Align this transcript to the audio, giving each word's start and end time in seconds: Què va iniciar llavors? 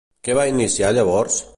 Què 0.27 0.37
va 0.39 0.47
iniciar 0.53 0.93
llavors? 0.99 1.41